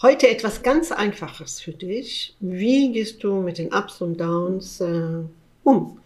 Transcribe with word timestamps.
Heute 0.00 0.28
etwas 0.28 0.62
ganz 0.62 0.92
Einfaches 0.92 1.60
für 1.60 1.72
dich. 1.72 2.36
Wie 2.38 2.92
gehst 2.92 3.24
du 3.24 3.40
mit 3.40 3.58
den 3.58 3.74
Ups 3.74 4.00
und 4.00 4.20
Downs 4.20 4.80
äh, 4.80 5.24
um, 5.64 5.98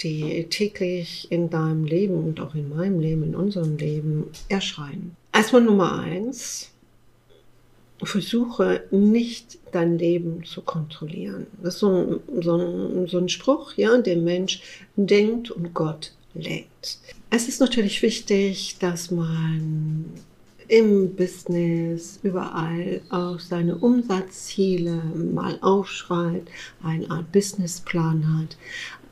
die 0.00 0.44
täglich 0.50 1.28
in 1.30 1.48
deinem 1.48 1.84
Leben 1.84 2.22
und 2.22 2.40
auch 2.40 2.54
in 2.54 2.68
meinem 2.68 3.00
Leben, 3.00 3.22
in 3.22 3.34
unserem 3.34 3.78
Leben 3.78 4.30
erscheinen? 4.50 5.16
Erstmal 5.32 5.62
Nummer 5.62 5.98
eins. 5.98 6.72
Versuche 8.02 8.82
nicht 8.90 9.58
dein 9.72 9.96
Leben 9.96 10.44
zu 10.44 10.60
kontrollieren. 10.60 11.46
Das 11.62 11.74
ist 11.74 11.80
so 11.80 11.88
ein, 11.88 12.20
so 12.42 12.54
ein, 12.54 13.06
so 13.06 13.16
ein 13.16 13.30
Spruch, 13.30 13.72
ja, 13.78 13.96
der 13.96 14.18
Mensch 14.18 14.60
denkt 14.94 15.50
und 15.50 15.72
Gott 15.72 16.12
lenkt. 16.34 16.98
Es 17.30 17.48
ist 17.48 17.60
natürlich 17.60 18.02
wichtig, 18.02 18.76
dass 18.78 19.10
man 19.10 20.04
im 20.68 21.16
Business, 21.16 22.18
überall 22.22 23.00
auch 23.10 23.40
seine 23.40 23.76
Umsatzziele 23.76 25.02
mal 25.32 25.58
aufschreibt, 25.62 26.48
eine 26.82 27.10
Art 27.10 27.32
Businessplan 27.32 28.38
hat 28.38 28.56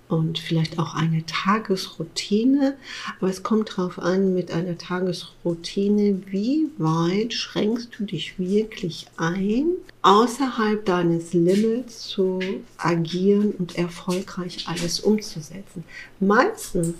und 0.09 0.38
vielleicht 0.38 0.79
auch 0.79 0.95
eine 0.95 1.24
Tagesroutine. 1.27 2.77
Aber 3.19 3.30
es 3.30 3.42
kommt 3.42 3.70
darauf 3.70 3.98
an, 3.98 4.34
mit 4.34 4.52
einer 4.52 4.79
Tagesroutine, 4.79 6.23
wie 6.27 6.69
weit 6.79 7.32
schränkst 7.32 7.91
du 7.98 8.04
dich 8.04 8.38
wirklich 8.38 9.07
ein, 9.16 9.66
außerhalb 10.02 10.84
deines 10.84 11.32
Limits 11.32 12.09
zu 12.09 12.41
agieren 12.77 13.52
und 13.52 13.77
erfolgreich 13.77 14.66
alles 14.68 15.01
umzusetzen. 15.01 15.84
Meistens 16.20 16.95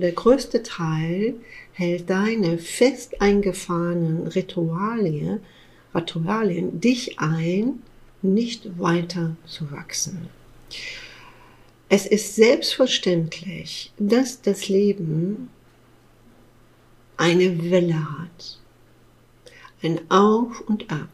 der 0.00 0.12
größte 0.12 0.62
Teil 0.62 1.34
hält 1.72 2.10
deine 2.10 2.58
fest 2.58 3.20
eingefahrenen 3.20 4.26
Ritualien, 4.28 5.40
Ritualien 5.94 6.80
dich 6.80 7.18
ein, 7.18 7.82
nicht 8.22 8.78
weiter 8.78 9.36
zu 9.46 9.70
wachsen. 9.70 10.28
Es 11.88 12.06
ist 12.06 12.34
selbstverständlich, 12.34 13.92
dass 13.98 14.42
das 14.42 14.68
Leben 14.68 15.48
eine 17.16 17.70
Welle 17.70 18.18
hat. 18.18 18.58
Ein 19.82 20.00
Auf 20.10 20.60
und 20.68 20.90
Ab. 20.90 21.08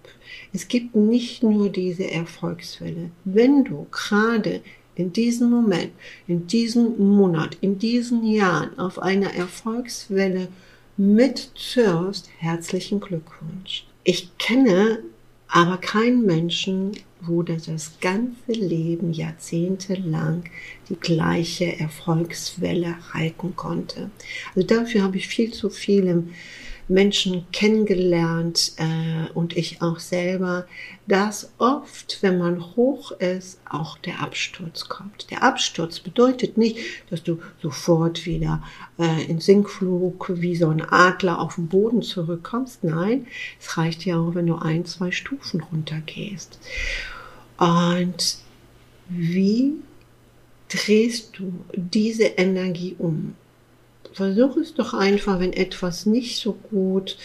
Es 0.52 0.68
gibt 0.68 0.96
nicht 0.96 1.42
nur 1.42 1.68
diese 1.68 2.10
Erfolgswelle. 2.10 3.10
Wenn 3.24 3.64
du 3.64 3.86
gerade 3.90 4.62
in 4.96 5.12
diesem 5.12 5.50
Moment, 5.50 5.92
in 6.26 6.46
diesem 6.46 6.98
Monat, 6.98 7.56
in 7.60 7.78
diesen 7.78 8.24
Jahren 8.24 8.78
auf 8.78 8.98
einer 8.98 9.34
Erfolgswelle 9.34 10.48
mitsurfst, 10.96 12.28
herzlichen 12.38 13.00
Glückwunsch. 13.00 13.86
Ich 14.04 14.36
kenne 14.38 15.00
aber 15.48 15.78
keinen 15.78 16.26
Menschen, 16.26 16.92
wo 17.20 17.42
das, 17.42 17.66
das 17.66 17.92
ganze 18.00 18.52
Leben 18.52 19.12
jahrzehntelang 19.12 20.44
die 20.88 20.96
gleiche 20.96 21.78
Erfolgswelle 21.78 22.96
halten 23.12 23.56
konnte. 23.56 24.10
Also 24.54 24.66
dafür 24.66 25.02
habe 25.02 25.16
ich 25.16 25.28
viel 25.28 25.52
zu 25.52 25.70
viel 25.70 26.04
im 26.06 26.30
Menschen 26.88 27.46
kennengelernt 27.52 28.72
äh, 28.76 29.30
und 29.32 29.56
ich 29.56 29.80
auch 29.80 29.98
selber, 29.98 30.66
dass 31.06 31.52
oft, 31.58 32.18
wenn 32.22 32.38
man 32.38 32.76
hoch 32.76 33.12
ist, 33.12 33.60
auch 33.68 33.98
der 33.98 34.20
Absturz 34.20 34.88
kommt. 34.88 35.30
Der 35.30 35.42
Absturz 35.42 36.00
bedeutet 36.00 36.58
nicht, 36.58 36.78
dass 37.10 37.22
du 37.22 37.38
sofort 37.62 38.26
wieder 38.26 38.62
äh, 38.98 39.24
in 39.24 39.40
Sinkflug 39.40 40.30
wie 40.34 40.56
so 40.56 40.68
ein 40.68 40.82
Adler 40.82 41.40
auf 41.40 41.54
den 41.56 41.68
Boden 41.68 42.02
zurückkommst. 42.02 42.84
Nein, 42.84 43.26
es 43.60 43.76
reicht 43.76 44.04
ja 44.04 44.18
auch, 44.18 44.34
wenn 44.34 44.46
du 44.46 44.56
ein, 44.56 44.84
zwei 44.84 45.10
Stufen 45.10 45.62
runtergehst. 45.62 46.58
Und 47.56 48.38
wie 49.08 49.74
drehst 50.68 51.38
du 51.38 51.52
diese 51.74 52.24
Energie 52.24 52.96
um? 52.98 53.34
Versuch 54.14 54.56
es 54.56 54.74
doch 54.74 54.94
einfach, 54.94 55.40
wenn 55.40 55.52
etwas 55.52 56.06
nicht 56.06 56.38
so 56.38 56.52
gut 56.52 57.16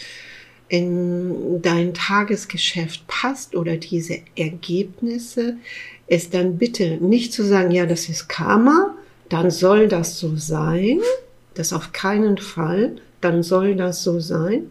in 0.68 1.62
dein 1.62 1.94
Tagesgeschäft 1.94 3.06
passt 3.08 3.56
oder 3.56 3.76
diese 3.76 4.18
Ergebnisse, 4.36 5.56
es 6.06 6.30
dann 6.30 6.58
bitte 6.58 6.98
nicht 6.98 7.32
zu 7.32 7.44
sagen, 7.44 7.70
ja, 7.70 7.86
das 7.86 8.08
ist 8.08 8.28
Karma, 8.28 8.94
dann 9.28 9.50
soll 9.50 9.88
das 9.88 10.18
so 10.18 10.36
sein, 10.36 11.00
das 11.54 11.72
auf 11.72 11.92
keinen 11.92 12.38
Fall, 12.38 12.96
dann 13.20 13.42
soll 13.42 13.76
das 13.76 14.02
so 14.02 14.18
sein, 14.20 14.66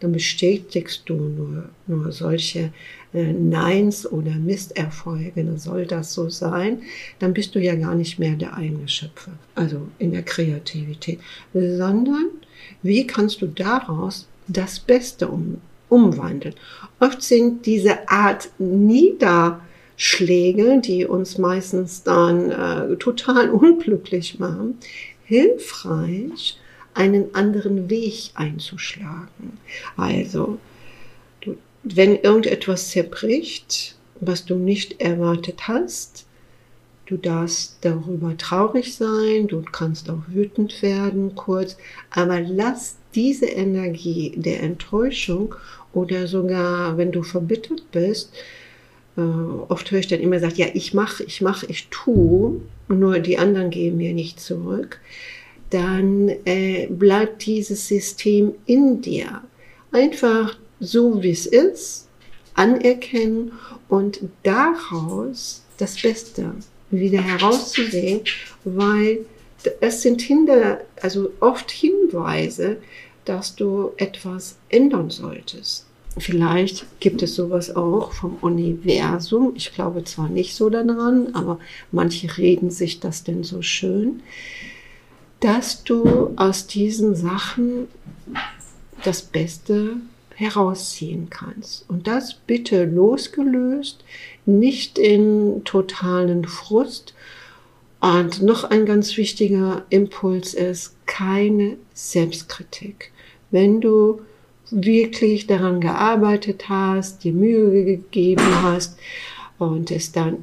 dann 0.00 0.12
bestätigst 0.12 1.02
du 1.06 1.14
nur, 1.14 1.70
nur 1.86 2.12
solche 2.12 2.70
äh, 3.14 3.32
Neins 3.32 4.10
oder 4.10 4.32
Misserfolge, 4.32 5.44
dann 5.44 5.58
soll 5.58 5.86
das 5.86 6.12
so 6.12 6.28
sein, 6.28 6.82
dann 7.18 7.32
bist 7.32 7.54
du 7.54 7.60
ja 7.60 7.74
gar 7.76 7.94
nicht 7.94 8.18
mehr 8.18 8.34
der 8.34 8.54
eigene 8.56 8.88
Schöpfer, 8.88 9.32
also 9.54 9.88
in 9.98 10.12
der 10.12 10.22
Kreativität, 10.22 11.20
sondern 11.52 12.26
wie 12.82 13.06
kannst 13.06 13.40
du 13.40 13.46
daraus 13.46 14.26
das 14.48 14.80
Beste 14.80 15.28
um, 15.28 15.60
umwandeln? 15.88 16.54
Oft 17.00 17.22
sind 17.22 17.64
diese 17.64 18.06
Art 18.08 18.50
Niederschläge, 18.58 20.82
die 20.84 21.06
uns 21.06 21.38
meistens 21.38 22.02
dann 22.02 22.50
äh, 22.50 22.96
total 22.96 23.48
unglücklich 23.50 24.38
machen, 24.38 24.76
hilfreich, 25.24 26.58
einen 26.94 27.34
anderen 27.34 27.90
Weg 27.90 28.30
einzuschlagen. 28.34 29.58
Also, 29.96 30.58
wenn 31.82 32.16
irgendetwas 32.16 32.90
zerbricht, 32.90 33.96
was 34.20 34.46
du 34.46 34.56
nicht 34.56 35.00
erwartet 35.00 35.68
hast, 35.68 36.26
du 37.06 37.16
darfst 37.18 37.78
darüber 37.82 38.36
traurig 38.38 38.94
sein, 38.94 39.48
du 39.48 39.62
kannst 39.62 40.08
auch 40.08 40.22
wütend 40.28 40.80
werden, 40.80 41.34
kurz, 41.34 41.76
aber 42.10 42.40
lass 42.40 42.96
diese 43.14 43.46
Energie 43.46 44.32
der 44.36 44.62
Enttäuschung 44.62 45.54
oder 45.92 46.26
sogar, 46.26 46.96
wenn 46.96 47.12
du 47.12 47.22
verbittert 47.22 47.90
bist, 47.92 48.32
äh, 49.16 49.20
oft 49.20 49.90
höre 49.90 50.00
ich 50.00 50.08
dann 50.08 50.20
immer 50.20 50.36
gesagt, 50.36 50.56
ja, 50.56 50.66
ich 50.72 50.94
mache, 50.94 51.22
ich 51.24 51.40
mache, 51.42 51.66
ich 51.66 51.88
tue, 51.88 52.60
nur 52.88 53.18
die 53.18 53.38
anderen 53.38 53.70
geben 53.70 53.98
mir 53.98 54.14
nicht 54.14 54.40
zurück 54.40 55.00
dann 55.70 56.28
äh, 56.44 56.86
bleibt 56.86 57.46
dieses 57.46 57.88
System 57.88 58.54
in 58.66 59.00
dir. 59.00 59.42
Einfach 59.92 60.56
so, 60.80 61.22
wie 61.22 61.30
es 61.30 61.46
ist, 61.46 62.08
anerkennen 62.54 63.52
und 63.88 64.20
daraus 64.42 65.62
das 65.78 66.00
Beste 66.00 66.54
wieder 66.90 67.20
herauszusehen, 67.20 68.20
weil 68.64 69.26
es 69.80 70.02
sind 70.02 70.20
Hinder, 70.22 70.80
also 71.00 71.30
oft 71.40 71.70
Hinweise, 71.70 72.76
dass 73.24 73.56
du 73.56 73.92
etwas 73.96 74.56
ändern 74.68 75.10
solltest. 75.10 75.86
Vielleicht 76.16 76.86
gibt 77.00 77.22
es 77.22 77.34
sowas 77.34 77.74
auch 77.74 78.12
vom 78.12 78.36
Universum. 78.40 79.54
Ich 79.56 79.74
glaube 79.74 80.04
zwar 80.04 80.28
nicht 80.28 80.54
so 80.54 80.70
daran, 80.70 81.34
aber 81.34 81.58
manche 81.90 82.36
reden 82.38 82.70
sich 82.70 83.00
das 83.00 83.24
denn 83.24 83.42
so 83.42 83.62
schön 83.62 84.22
dass 85.44 85.84
du 85.84 86.30
aus 86.36 86.66
diesen 86.66 87.14
Sachen 87.14 87.88
das 89.04 89.20
Beste 89.20 89.98
herausziehen 90.34 91.28
kannst. 91.28 91.84
Und 91.86 92.06
das 92.06 92.32
bitte 92.32 92.86
losgelöst, 92.86 94.02
nicht 94.46 94.98
in 94.98 95.60
totalen 95.64 96.46
Frust. 96.46 97.12
Und 98.00 98.40
noch 98.40 98.64
ein 98.64 98.86
ganz 98.86 99.18
wichtiger 99.18 99.84
Impuls 99.90 100.54
ist 100.54 100.96
keine 101.04 101.76
Selbstkritik. 101.92 103.12
Wenn 103.50 103.82
du 103.82 104.22
wirklich 104.70 105.46
daran 105.46 105.82
gearbeitet 105.82 106.70
hast, 106.70 107.22
die 107.22 107.32
Mühe 107.32 107.84
gegeben 107.84 108.62
hast 108.62 108.98
und 109.58 109.90
es 109.90 110.10
dann 110.10 110.38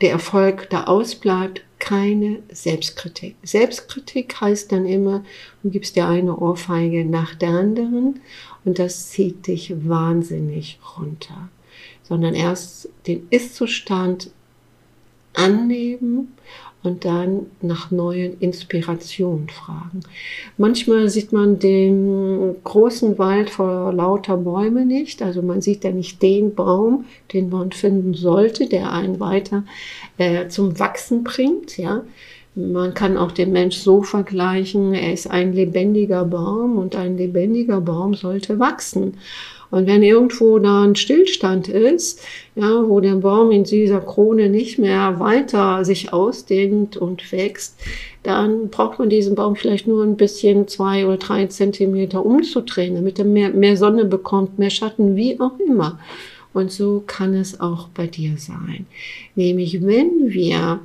der 0.00 0.10
Erfolg 0.10 0.68
da 0.70 0.84
ausbleibt, 0.84 1.62
keine 1.78 2.40
Selbstkritik. 2.50 3.36
Selbstkritik 3.42 4.40
heißt 4.40 4.72
dann 4.72 4.84
immer, 4.84 5.24
du 5.62 5.70
gibst 5.70 5.96
dir 5.96 6.06
eine 6.06 6.36
Ohrfeige 6.36 7.04
nach 7.04 7.34
der 7.34 7.50
anderen 7.50 8.20
und 8.64 8.78
das 8.78 9.10
zieht 9.10 9.46
dich 9.46 9.72
wahnsinnig 9.88 10.78
runter. 10.96 11.48
Sondern 12.02 12.34
erst 12.34 12.88
den 13.06 13.26
Ist-Zustand 13.30 14.30
annehmen 15.34 16.34
und 16.82 17.04
dann 17.04 17.46
nach 17.60 17.90
neuen 17.90 18.38
Inspirationen 18.38 19.48
fragen. 19.48 20.00
Manchmal 20.56 21.08
sieht 21.08 21.32
man 21.32 21.58
den 21.58 22.56
großen 22.62 23.18
Wald 23.18 23.50
vor 23.50 23.92
lauter 23.92 24.36
Bäume 24.36 24.86
nicht, 24.86 25.22
also 25.22 25.42
man 25.42 25.60
sieht 25.60 25.84
ja 25.84 25.90
nicht 25.90 26.22
den 26.22 26.54
Baum, 26.54 27.04
den 27.32 27.50
man 27.50 27.72
finden 27.72 28.14
sollte, 28.14 28.68
der 28.68 28.92
einen 28.92 29.18
weiter 29.18 29.64
äh, 30.18 30.48
zum 30.48 30.78
Wachsen 30.78 31.24
bringt, 31.24 31.76
ja. 31.78 32.02
Man 32.58 32.92
kann 32.92 33.16
auch 33.16 33.30
den 33.30 33.52
Mensch 33.52 33.76
so 33.76 34.02
vergleichen, 34.02 34.92
er 34.92 35.12
ist 35.12 35.30
ein 35.30 35.52
lebendiger 35.52 36.24
Baum 36.24 36.76
und 36.76 36.96
ein 36.96 37.16
lebendiger 37.16 37.80
Baum 37.80 38.14
sollte 38.14 38.58
wachsen. 38.58 39.14
Und 39.70 39.86
wenn 39.86 40.02
irgendwo 40.02 40.58
da 40.58 40.82
ein 40.82 40.96
Stillstand 40.96 41.68
ist, 41.68 42.20
ja, 42.56 42.88
wo 42.88 42.98
der 42.98 43.14
Baum 43.16 43.52
in 43.52 43.62
dieser 43.62 44.00
Krone 44.00 44.48
nicht 44.48 44.78
mehr 44.78 45.20
weiter 45.20 45.84
sich 45.84 46.12
ausdehnt 46.12 46.96
und 46.96 47.30
wächst, 47.30 47.78
dann 48.24 48.70
braucht 48.70 48.98
man 48.98 49.08
diesen 49.08 49.36
Baum 49.36 49.54
vielleicht 49.54 49.86
nur 49.86 50.02
ein 50.02 50.16
bisschen 50.16 50.66
zwei 50.66 51.06
oder 51.06 51.18
drei 51.18 51.46
Zentimeter 51.46 52.26
umzudrehen, 52.26 52.96
damit 52.96 53.20
er 53.20 53.24
mehr, 53.24 53.50
mehr 53.50 53.76
Sonne 53.76 54.04
bekommt, 54.04 54.58
mehr 54.58 54.70
Schatten, 54.70 55.14
wie 55.14 55.38
auch 55.38 55.58
immer. 55.64 56.00
Und 56.54 56.72
so 56.72 57.04
kann 57.06 57.34
es 57.34 57.60
auch 57.60 57.86
bei 57.88 58.08
dir 58.08 58.36
sein. 58.36 58.86
Nämlich, 59.36 59.82
wenn 59.82 60.32
wir 60.32 60.80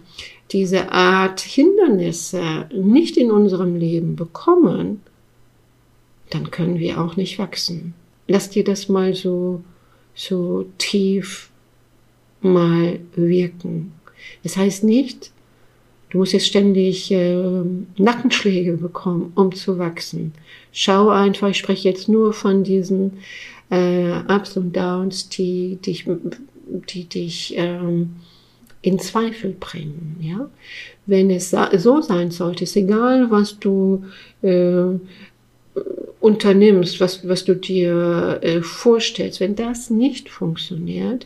diese 0.52 0.92
Art 0.92 1.42
Hindernisse 1.42 2.68
nicht 2.74 3.18
in 3.18 3.32
unserem 3.32 3.76
Leben 3.76 4.16
bekommen, 4.16 5.02
dann 6.30 6.52
können 6.52 6.80
wir 6.80 7.02
auch 7.02 7.16
nicht 7.16 7.40
wachsen. 7.40 7.94
Lass 8.28 8.50
dir 8.50 8.64
das 8.64 8.90
mal 8.90 9.14
so, 9.14 9.62
so 10.16 10.66
tief 10.78 11.50
mal 12.42 13.00
wirken. 13.16 13.94
Das 14.44 14.58
heißt 14.58 14.84
nicht, 14.84 15.32
du 16.10 16.20
musst 16.20 16.34
jetzt 16.34 16.48
ständig 16.48 17.12
äh, 17.12 17.64
Nackenschläge 17.98 18.78
bekommen, 18.78 19.32
um 19.36 19.54
zu 19.54 19.78
wachsen. 19.78 20.34
Schau 20.72 21.10
einfach, 21.10 21.50
ich 21.50 21.58
spreche 21.58 21.90
jetzt 21.90 22.08
nur 22.10 22.34
von 22.34 22.64
diesen 22.64 23.20
äh, 23.70 24.20
Ups 24.28 24.58
und 24.58 24.76
Downs, 24.76 25.30
die 25.30 25.78
dich, 25.78 26.06
die 26.90 27.06
dich 27.06 27.54
ähm, 27.58 28.16
in 28.84 29.00
Zweifel 29.00 29.56
bringen. 29.60 30.18
Ja? 30.22 30.50
Wenn 31.08 31.32
es 31.32 31.56
so 31.78 32.02
sein 32.02 32.30
sollte, 32.30 32.66
ist 32.66 32.76
egal, 32.76 33.32
was 33.32 33.58
du 33.58 34.04
äh, 34.42 35.00
unternimmst, 36.20 37.00
was, 37.00 37.28
was 37.28 37.44
du 37.46 37.56
dir 37.56 38.40
äh, 38.42 38.62
vorstellst, 38.62 39.40
wenn 39.40 39.56
das 39.56 39.90
nicht 39.90 40.30
funktioniert, 40.30 41.26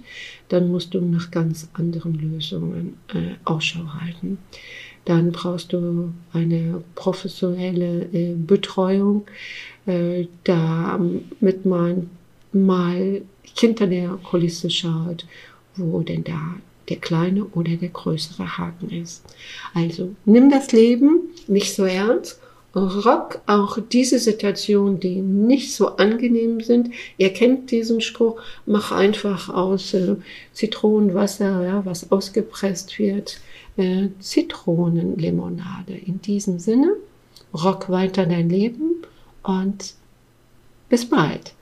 dann 0.50 0.71
musst 0.71 0.94
du 0.94 1.01
nach 1.01 1.31
ganz 1.31 1.68
anderen 1.74 2.13
Lösungen 2.13 2.98
äh, 3.13 3.36
Ausschau 3.44 3.86
halten. 4.00 4.38
Dann 5.06 5.31
brauchst 5.31 5.74
du 5.74 6.13
eine 6.33 6.83
professionelle 6.95 8.07
äh, 8.13 8.33
Betreuung, 8.36 9.25
äh, 9.86 10.25
damit 10.44 11.65
man 11.65 12.09
mal 12.54 13.21
hinter 13.57 13.88
der 13.88 14.19
Kulisse 14.24 14.69
schaut, 14.69 15.25
wo 15.75 16.01
denn 16.01 16.24
da 16.24 16.56
der 16.89 16.98
kleine 16.98 17.45
oder 17.45 17.75
der 17.75 17.89
größere 17.89 18.57
Haken 18.57 18.89
ist. 18.89 19.24
Also 19.74 20.16
nimm 20.25 20.50
das 20.50 20.72
Leben 20.72 21.22
nicht 21.48 21.75
so 21.75 21.84
ernst. 21.84 22.39
Rock 22.75 23.42
auch 23.48 23.80
diese 23.92 24.19
Situationen, 24.19 25.00
die 25.00 25.22
nicht 25.22 25.74
so 25.74 25.95
angenehm 25.95 26.62
sind. 26.62 26.92
Ihr 27.18 27.34
kennt 27.34 27.72
diesen 27.72 28.01
Spruch, 28.01 28.39
mach 28.68 28.92
einfach 28.92 29.50
aus 29.50 29.95
äh, 29.95 30.16
Zitronenwasser, 30.54 31.66
ja, 31.66 31.86
was 31.86 32.12
ausgepresst 32.12 33.00
wird, 33.00 33.40
äh, 33.78 34.10
Zitronenlimonade. 34.19 35.94
In 35.94 36.22
diesem 36.22 36.60
Sinne, 36.60 36.94
rock 37.54 37.90
weiter 37.90 38.28
dein 38.28 38.50
Leben 38.50 39.01
und 39.42 39.95
bis 40.90 41.10
bald. 41.10 41.54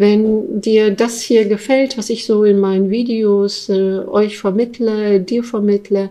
Wenn 0.00 0.62
dir 0.62 0.92
das 0.92 1.20
hier 1.20 1.44
gefällt, 1.46 1.98
was 1.98 2.08
ich 2.08 2.24
so 2.24 2.44
in 2.44 2.58
meinen 2.58 2.88
Videos 2.88 3.68
äh, 3.68 3.98
euch 3.98 4.38
vermittle, 4.38 5.20
dir 5.20 5.44
vermittle, 5.44 6.08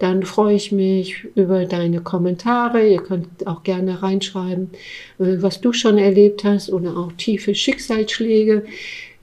dann 0.00 0.24
freue 0.24 0.56
ich 0.56 0.72
mich 0.72 1.24
über 1.36 1.64
deine 1.64 2.00
Kommentare. 2.00 2.84
Ihr 2.84 3.00
könnt 3.00 3.46
auch 3.46 3.62
gerne 3.62 4.02
reinschreiben, 4.02 4.70
äh, 5.20 5.36
was 5.38 5.60
du 5.60 5.72
schon 5.72 5.98
erlebt 5.98 6.42
hast 6.42 6.72
oder 6.72 6.96
auch 6.96 7.12
tiefe 7.12 7.54
Schicksalsschläge, 7.54 8.64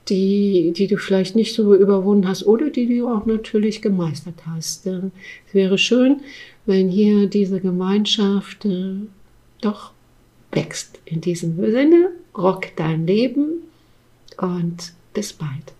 die, 0.08 0.72
die 0.74 0.86
du 0.86 0.96
vielleicht 0.96 1.36
nicht 1.36 1.54
so 1.54 1.74
überwunden 1.74 2.26
hast 2.26 2.46
oder 2.46 2.70
die 2.70 2.86
du 2.86 3.08
auch 3.08 3.26
natürlich 3.26 3.82
gemeistert 3.82 4.46
hast. 4.46 4.86
Äh, 4.86 5.10
es 5.46 5.52
wäre 5.52 5.76
schön, 5.76 6.22
wenn 6.64 6.88
hier 6.88 7.26
diese 7.26 7.60
Gemeinschaft 7.60 8.64
äh, 8.64 8.94
doch 9.60 9.92
wächst. 10.52 11.00
In 11.04 11.20
diesem 11.20 11.56
Sinne, 11.70 12.12
rock 12.34 12.68
dein 12.76 13.06
Leben 13.06 13.65
und 14.36 14.92
bis 15.12 15.32
bald. 15.32 15.72